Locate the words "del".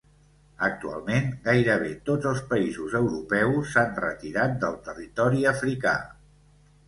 4.63-4.79